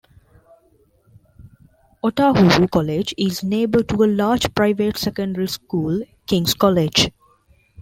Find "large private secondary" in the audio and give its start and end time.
4.11-5.45